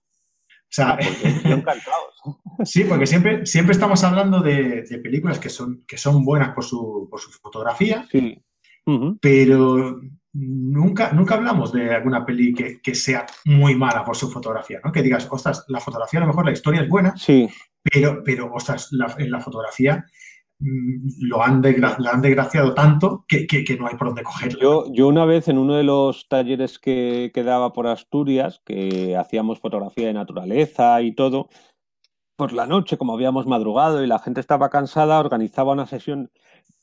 [0.74, 0.98] O sea,
[2.66, 7.08] sí, porque siempre, siempre estamos hablando de, películas que son, que son buenas por su,
[7.12, 8.08] por su fotografía,
[9.22, 10.02] pero
[10.34, 14.92] nunca, nunca hablamos de alguna peli que, sea muy mala por su fotografía, ¿no?
[14.92, 17.48] Que digas, ostras, la fotografía a lo mejor la historia es buena, sí.
[17.84, 20.04] pero, pero ostras, en la fotografía
[21.20, 23.48] lo han, han desgraciado tanto que,
[23.80, 24.92] no hay por dónde cogerlo.
[24.94, 29.60] Yo, una vez en uno de los talleres que, que daba por Asturias, que hacíamos
[29.60, 31.50] fotografía de naturaleza y todo,
[32.36, 36.32] por la noche, como habíamos madrugado y la gente estaba cansada, organizaba una sesión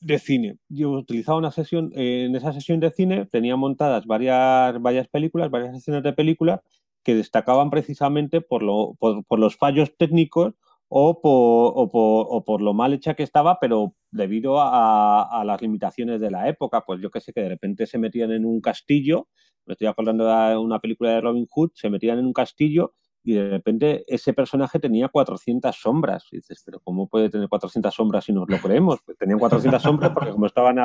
[0.01, 0.59] de cine.
[0.69, 5.75] Yo utilizaba una sesión, en esa sesión de cine tenía montadas varias, varias películas, varias
[5.75, 6.61] escenas de películas
[7.03, 10.55] que destacaban precisamente por, lo, por los fallos técnicos
[10.93, 16.85] o por, lo mal hecha que estaba, pero debido a, las limitaciones de la época,
[16.85, 19.29] pues yo que sé, que de repente se metían en un castillo,
[19.67, 23.35] me estoy acordando de una película de Robin Hood, se metían en un castillo y
[23.35, 26.27] de repente ese personaje tenía 400 sombras.
[26.33, 29.01] Y dices, pero ¿cómo puede tener 400 sombras si nos lo creemos?
[29.05, 30.77] Pues tenían 400 sombras porque como estaban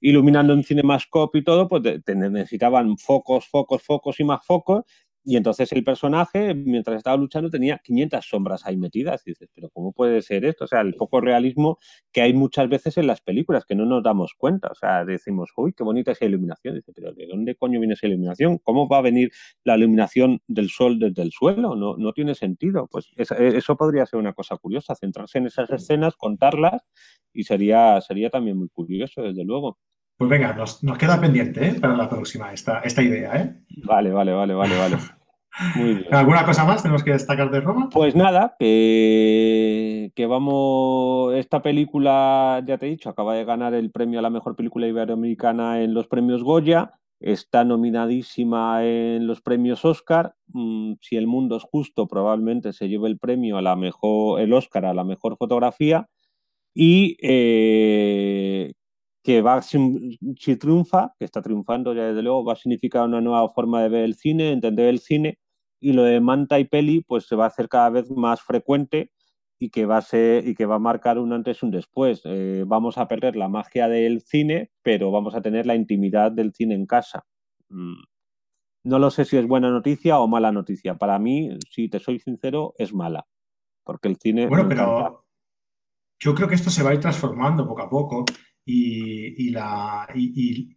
[0.00, 4.82] iluminando en Cinemascope y todo, pues necesitaban focos, focos, focos y más focos
[5.24, 9.22] y entonces el personaje, mientras estaba luchando, tenía 500 sombras ahí metidas.
[9.26, 10.64] Y dices, pero ¿cómo puede ser esto?
[10.64, 11.78] O sea, el poco realismo
[12.12, 14.68] que hay muchas veces en las películas, que no nos damos cuenta.
[14.70, 16.74] O sea, decimos, uy, qué bonita esa iluminación.
[16.74, 18.58] Dice, pero ¿de dónde coño viene esa iluminación?
[18.58, 19.30] ¿Cómo va a venir
[19.64, 21.74] la iluminación del sol desde el suelo?
[21.74, 22.86] No, no tiene sentido.
[22.90, 26.82] Pues eso podría ser una cosa curiosa, centrarse en esas escenas, contarlas,
[27.32, 29.78] y sería, sería también muy curioso, desde luego.
[30.16, 31.74] Pues venga, nos, queda pendiente ¿eh?
[31.80, 33.34] para la próxima esta, esta idea.
[33.36, 33.56] ¿eh?
[33.84, 34.96] Vale, vale, vale, vale, vale.
[35.76, 36.14] Muy bien.
[36.14, 37.88] ¿Alguna cosa más tenemos que destacar de Roma?
[37.92, 41.34] Pues nada, que, que, vamos.
[41.34, 44.86] Esta película, ya te he dicho, acaba de ganar el premio a la mejor película
[44.86, 46.92] iberoamericana en los premios Goya.
[47.20, 50.34] Está nominadísima en los premios Oscar.
[50.48, 54.52] Mm, si el mundo es justo, probablemente se lleve el premio a la mejor, el
[54.52, 56.08] Oscar a la mejor fotografía.
[56.74, 58.72] Y eh,
[59.24, 59.78] que va, si,
[60.56, 64.04] triunfa, que está triunfando ya desde luego, va a significar una nueva forma de ver
[64.04, 65.38] el cine, entender el cine,
[65.80, 69.12] y lo de Manta y Peli pues se va a hacer cada vez más frecuente
[69.58, 72.20] y que va a ser y que va a marcar un antes y un después.
[72.24, 76.52] Eh, vamos a perder la magia del cine, pero vamos a tener la intimidad del
[76.52, 77.24] cine en casa.
[77.70, 78.02] Mm.
[78.84, 80.96] No lo sé si es buena noticia o mala noticia.
[80.96, 83.26] Para mí, si te soy sincero, es mala.
[83.84, 84.48] Porque el cine.
[84.48, 85.24] Bueno, pero
[86.18, 88.24] yo creo que esto se va a ir transformando poco a poco
[88.64, 90.76] y, la, y,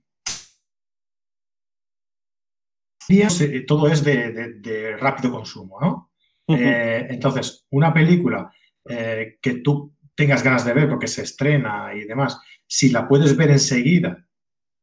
[3.66, 6.12] todo es de, rápido consumo, ¿no?
[6.48, 8.52] Eh, entonces, una película
[8.88, 13.36] eh, que tú tengas ganas de ver porque se estrena y demás, si la puedes
[13.36, 14.26] ver enseguida,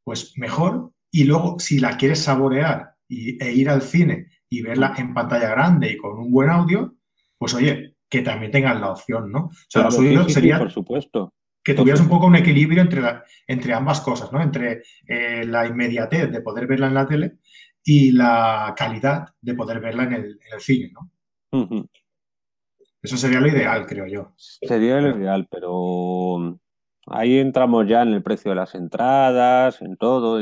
[0.04, 0.92] pues mejor.
[1.10, 5.92] Y luego, si la quieres saborear e ir al cine y verla en pantalla grande
[5.92, 6.96] y con un buen audio,
[7.38, 9.46] pues oye, que también tengan la opción, ¿no?
[9.46, 11.32] O sea, sería, por supuesto
[11.64, 13.02] que tuvieras un poco un equilibrio entre,
[13.46, 14.42] entre ambas cosas, ¿no?
[14.42, 17.38] Entre eh, la inmediatez de poder verla en la tele
[17.82, 21.10] y la calidad de poder verla en el, cine, ¿no?
[23.02, 24.32] Eso sería lo ideal, creo yo.
[24.36, 26.58] Sería lo ideal, pero
[27.06, 30.40] ahí entramos ya en el precio de las entradas, en todo.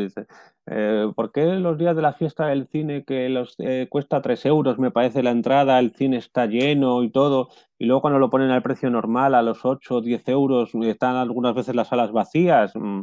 [0.66, 4.46] Eh, ¿por qué los días de la fiesta del cine que los eh, cuesta 3
[4.46, 7.48] euros, me parece la entrada, el cine está lleno y todo,
[7.78, 11.16] y luego cuando lo ponen al precio normal, a los 8 o 10 euros, están
[11.16, 12.72] algunas veces las salas vacías?
[12.76, 13.02] Mm,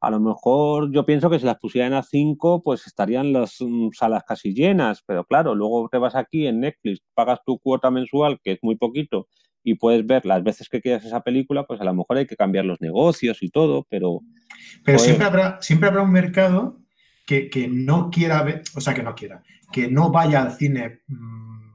[0.00, 3.88] a lo mejor yo pienso que si las pusieran a 5, pues estarían las mm,
[3.96, 8.38] salas casi llenas, pero claro, luego te vas aquí en Netflix, pagas tu cuota mensual,
[8.42, 9.28] que es muy poquito,
[9.64, 12.36] y puedes ver las veces que quieras esa película, pues a lo mejor hay que
[12.36, 14.20] cambiar los negocios y todo, pero...
[14.84, 16.78] Pero siempre, habrá, siempre habrá un mercado
[17.28, 21.72] que, no quiera ver, o sea, que no quiera, que no vaya al cine mm,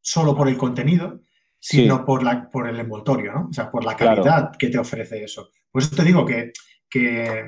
[0.00, 1.20] solo por el contenido,
[1.58, 3.48] sino por, la, por el envoltorio, ¿no?
[3.50, 5.50] O sea, por la calidad que te ofrece eso.
[5.70, 6.52] Por eso te digo que,
[6.88, 7.42] que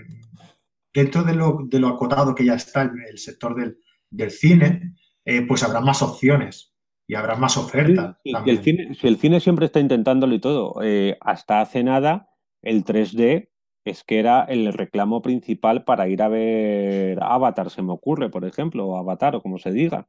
[0.93, 3.79] dentro de lo, de lo, acotado que ya está el, sector del,
[4.11, 6.75] del cine, eh, pues habrá más opciones
[7.07, 8.19] y habrá más oferta.
[8.25, 12.29] el cine, si el cine siempre está intentándolo y todo, eh, hasta hace nada
[12.63, 13.49] el 3D
[13.91, 18.45] es que era el reclamo principal para ir a ver Avatar, se me ocurre, por
[18.45, 20.09] ejemplo, o Avatar, o como se diga.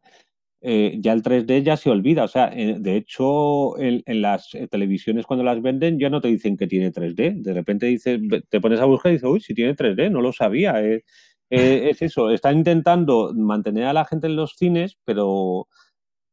[0.61, 2.23] Eh, ya el 3D ya se olvida.
[2.23, 6.57] O sea, eh, de hecho, en, las televisiones cuando las venden ya no te dicen
[6.57, 7.41] que tiene 3D.
[7.41, 10.33] De repente dices, te pones a buscar y dices, uy, si tiene 3D, no lo
[10.33, 10.81] sabía.
[11.49, 15.67] es eso, están intentando mantener a la gente en los cines, pero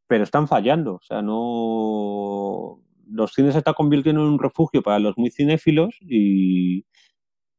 [0.07, 0.95] pero están fallando.
[0.95, 2.81] O sea, no.
[3.11, 6.85] Los cines se están convirtiendo en un refugio para los muy cinéfilos y,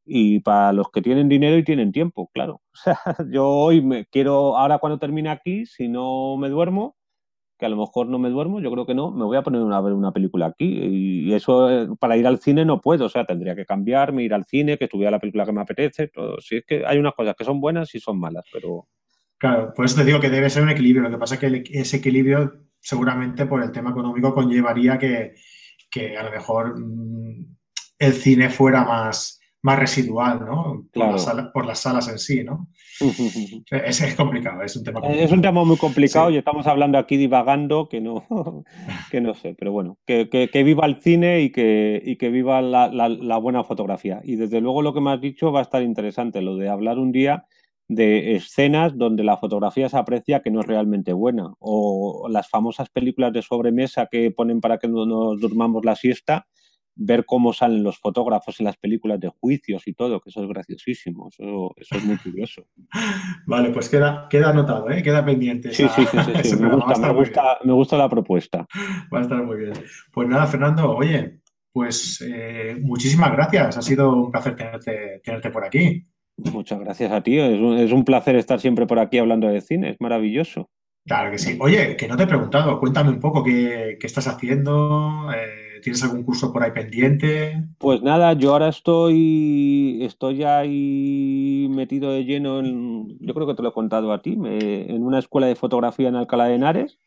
[0.06, 2.62] y para los que tienen dinero y tienen tiempo, claro.
[2.74, 3.00] O sea,
[3.32, 6.96] yo hoy me quiero, ahora cuando termine aquí, si no me duermo,
[7.58, 9.62] que a lo mejor no me duermo, yo creo que no, me voy a poner
[9.72, 10.65] a ver una película aquí.
[10.65, 14.34] Y eso eh, para ir al cine no puedo, o sea, tendría que cambiarme, ir
[14.34, 16.10] al cine, que estuviera la película que me apetece.
[16.10, 16.39] Todo.
[16.41, 18.88] Si es que hay unas cosas que son buenas y son malas, pero
[19.38, 21.04] Claro, por eso te digo que debe ser un equilibrio.
[21.04, 25.36] Lo que pasa es que ese equilibrio seguramente por el tema económico conllevaría que,
[26.18, 27.56] a lo mejor mm,
[28.00, 29.35] el cine fuera más,
[29.65, 30.86] más residual, ¿no?
[30.93, 32.67] Por, las salas, en sí, ¿no?
[33.71, 35.25] es, es, complicado, es un tema complicado.
[35.25, 38.28] Es un tema muy complicado y estamos hablando aquí divagando que no,
[39.12, 40.28] que no sé, pero bueno, que,
[40.63, 44.21] viva el cine y que, y que viva la, la buena fotografía.
[44.23, 46.99] Y desde luego lo que me has dicho va a estar interesante, lo de hablar
[46.99, 47.45] un día
[47.88, 51.56] de escenas donde la fotografía se aprecia que no es realmente buena.
[51.58, 56.45] O las famosas películas de sobremesa que ponen para que no nos durmamos la siesta,
[56.96, 60.50] ver cómo salen los fotógrafos en las películas de juicios y todo, que eso es
[60.50, 62.66] graciosísimo, eso, es muy curioso.
[63.46, 65.04] Vale, pues queda, queda anotado, ¿eh?
[65.04, 65.74] queda pendiente.
[65.74, 66.06] Sí, sí,
[66.44, 67.00] sí, me, gusta,
[67.98, 68.68] la propuesta.
[69.14, 69.74] Va a estar muy bien.
[70.12, 75.66] Pues nada, Fernando, oye, pues eh, muchísimas gracias, ha sido un placer tenerte, tenerte por
[75.66, 76.08] aquí.
[76.38, 77.40] Muchas gracias a ti.
[77.40, 79.92] Es un, placer estar siempre por aquí hablando de cine.
[79.92, 80.70] Es maravilloso.
[81.06, 81.58] Claro que sí.
[81.62, 82.80] Oye, que no te he preguntado.
[82.80, 85.32] Cuéntame un poco qué, estás haciendo.
[85.34, 87.63] Eh, ¿Tienes algún curso por ahí pendiente?
[87.78, 93.62] Pues nada, yo ahora estoy, estoy ahí metido de lleno en, yo creo que te
[93.62, 96.98] lo he contado a ti, en una escuela de fotografía en Alcalá de Henares.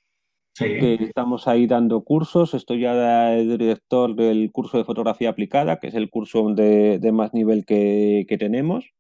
[0.54, 0.66] Sí.
[1.00, 2.54] estamos ahí dando cursos.
[2.54, 7.34] Estoy ya de director del curso de fotografía aplicada, que es el curso de, más
[7.34, 8.92] nivel que, que tenemos.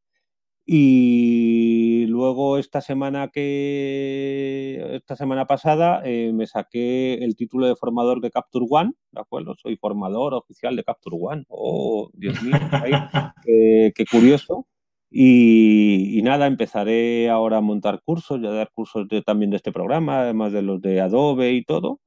[0.70, 8.20] Y luego esta semana que esta semana pasada eh, me saqué el título de formador
[8.20, 9.54] de Capture One, ¿de acuerdo?
[9.54, 11.46] Soy formador oficial de Capture One.
[11.48, 12.52] Oh, Dios mío,
[13.46, 14.66] qué, curioso.
[15.10, 20.20] Y, nada, empezaré ahora a montar cursos, ya a dar cursos también de este programa,
[20.20, 21.98] además de los de Adobe y todo.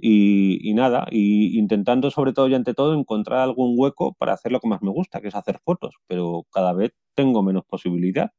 [0.00, 4.60] Y, nada, y intentando sobre todo y ante todo encontrar algún hueco para hacer lo
[4.60, 8.30] que más me gusta, que es hacer fotos, pero cada vez tengo menos posibilidad.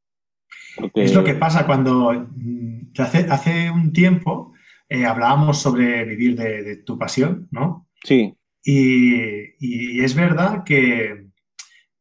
[0.94, 4.52] Es lo que pasa cuando mm, hace, hace un tiempo
[4.88, 7.88] eh, hablábamos sobre vivir de, tu pasión, ¿no?
[8.02, 8.34] Sí.
[8.64, 11.26] Y, es verdad que,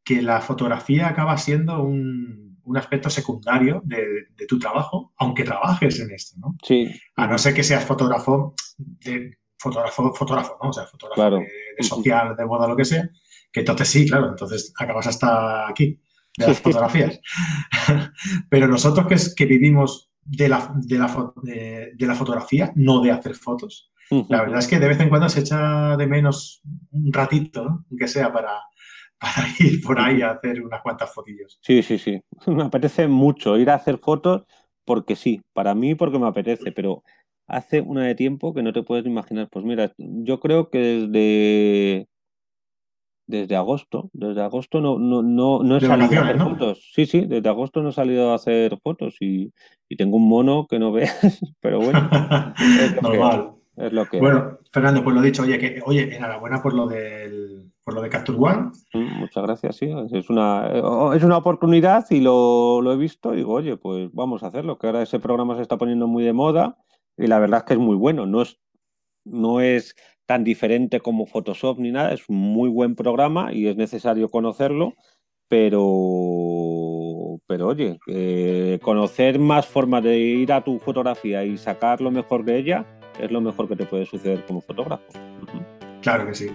[0.04, 6.00] que, la fotografía acaba siendo un, un aspecto secundario de, de, tu trabajo, aunque trabajes
[6.00, 6.56] en esto, ¿no?
[6.64, 6.90] Sí.
[7.16, 10.70] A no ser que seas fotógrafo de, fotógrafo, fotógrafo, ¿no?
[10.70, 13.10] O sea, fotógrafo de, social, de moda, lo que sea,
[13.52, 16.00] que entonces sí, claro, entonces acabas hasta aquí
[16.38, 17.20] de las fotografías.
[18.50, 23.12] Pero nosotros que, es, que vivimos de la, de, la, de, la fotografía, no de
[23.12, 23.92] hacer fotos,
[24.28, 27.86] la verdad es que de vez en cuando se echa de menos un ratito, ¿no?
[27.92, 28.60] aunque sea para,
[29.20, 31.60] para ir por ahí a hacer unas cuantas fotillos.
[31.62, 32.22] Sí, sí, sí.
[32.48, 34.44] Me apetece mucho ir a hacer fotos
[34.86, 37.04] porque sí, para mí porque me apetece, pero
[37.50, 39.50] hace una de tiempo que no te puedes imaginar.
[39.52, 42.08] Pues mira, yo creo que desde
[43.30, 46.92] desde agosto, desde agosto no, no, no, no he salido a hacer fotos.
[46.96, 49.54] Sí, sí, desde agosto no he salido a hacer fotos y,
[49.98, 51.20] tengo un mono que no veas,
[51.62, 52.10] pero bueno.
[52.60, 53.52] es Normal.
[53.76, 57.72] es lo que bueno, Fernando, pues lo dicho, oye, que, oye, enhorabuena por lo del
[57.84, 58.72] por lo de Capture One.
[58.94, 59.92] Mm, muchas gracias, sí.
[60.12, 60.68] Es una,
[61.16, 64.80] es una oportunidad y lo, lo he visto y digo, oye, pues vamos a hacerlo,
[64.80, 66.78] que ahora ese programa se está poniendo muy de moda
[67.20, 68.26] y la verdad es que es muy bueno.
[68.26, 68.58] No es,
[69.26, 69.96] no es
[70.26, 74.94] tan diferente como Photoshop ni nada, es un muy buen programa y es necesario conocerlo,
[75.48, 82.12] pero, pero oye, eh, conocer más formas de ir a tu fotografía y sacar lo
[82.12, 82.86] mejor de ella
[83.20, 85.04] es lo mejor que te puede suceder como fotógrafo.
[86.02, 86.48] Claro que sí.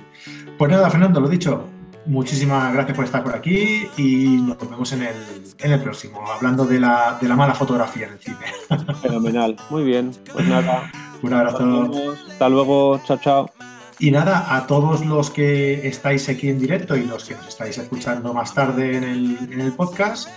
[0.56, 1.64] Pues nada, Fernando, lo dicho,
[2.06, 6.64] muchísimas gracias por estar por aquí y nos vemos en el, en el próximo, hablando
[6.64, 8.36] de la, de la mala fotografía en el cine.
[9.02, 10.12] Fenomenal, muy bien.
[10.32, 10.90] Pues nada.
[11.22, 12.14] Un abrazo.
[12.30, 13.50] Hasta luego, chao, chao.
[13.98, 17.78] Y nada, a todos los que estáis aquí en directo y los que nos estáis
[17.78, 20.28] escuchando más tarde en el, en el podcast,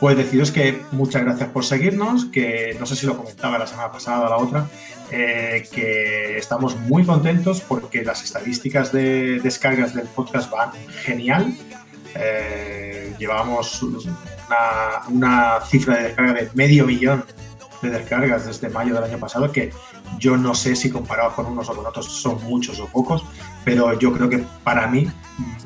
[0.00, 3.90] pues deciros que muchas gracias por seguirnos, que no sé si lo comentaba la semana
[3.90, 4.66] pasada o la otra,
[5.10, 10.70] eh, que estamos muy contentos porque las estadísticas de descargas del podcast van
[11.04, 11.56] genial.
[12.14, 17.24] Eh, llevamos una, cifra de descarga de medio millón
[17.82, 19.70] de descargas desde mayo del año pasado, que
[20.18, 23.24] yo no sé si comparado con unos o con otros son muchos o pocos,
[23.64, 25.08] pero yo creo que para mí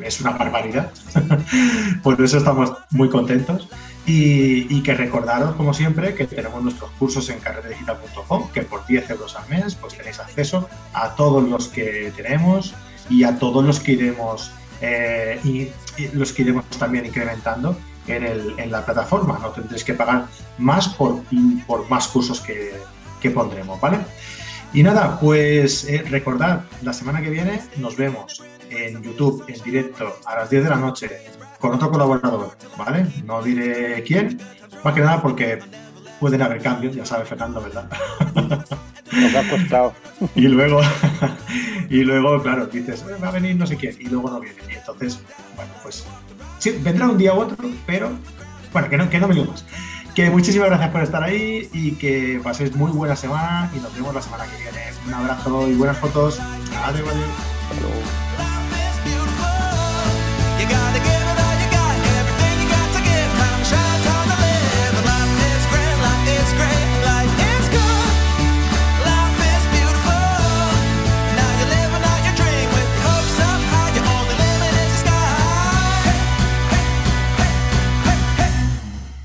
[0.03, 0.91] es una barbaridad.
[2.03, 3.69] Por eso estamos muy contentos.
[4.13, 9.37] Y, que recordaros, como siempre, que tenemos nuestros cursos en carretedigital.com, que por 10 euros
[9.37, 12.75] al mes pues tenéis acceso a todos los que tenemos
[13.09, 14.51] y a todos los que iremos,
[14.81, 15.69] eh, y,
[16.13, 17.77] los que iremos también incrementando
[18.09, 19.39] en, la plataforma.
[19.41, 20.27] No tendréis que pagar
[20.59, 21.23] más por,
[21.69, 22.73] por más cursos que,
[23.21, 23.99] que pondremos, ¿vale?
[24.73, 30.17] Y nada, pues eh, recordad, la semana que viene nos vemos en YouTube en directo
[30.25, 31.11] a las 10 de la noche
[31.59, 33.07] con otro colaborador, ¿vale?
[33.25, 34.41] No diré quién,
[34.83, 35.59] más que nada porque
[36.19, 37.89] pueden haber cambios, ya sabe Fernando, ¿verdad?
[39.13, 39.95] Nos ha costado.
[40.35, 40.81] y luego,
[41.91, 44.59] y luego, claro, dices, eh, va a venir no sé quién, y luego no viene.
[44.71, 45.21] Y entonces,
[45.57, 46.07] bueno, pues
[46.59, 47.57] sí, vendrá un día u otro,
[47.87, 48.11] pero
[48.73, 49.65] bueno, que no, que no me digo más.
[50.15, 54.15] Que muchísimas gracias por estar ahí y que paséis muy buena semana y nos vemos
[54.15, 54.93] la semana que viene.
[55.07, 56.41] Un abrazo y buenas fotos.
[56.85, 58.60] Adiós, adiós.